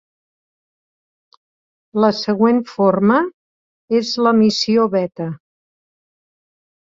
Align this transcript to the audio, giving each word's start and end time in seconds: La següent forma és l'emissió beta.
La 2.03 2.09
següent 2.19 2.61
forma 2.71 3.19
és 3.99 4.13
l'emissió 4.27 4.87
beta. 4.95 5.29